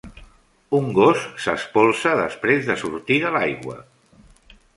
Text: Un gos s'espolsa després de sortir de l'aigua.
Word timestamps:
Un 0.77 0.87
gos 0.99 1.25
s'espolsa 1.45 2.15
després 2.21 2.67
de 2.71 2.79
sortir 2.85 3.19
de 3.27 3.33
l'aigua. 3.37 3.79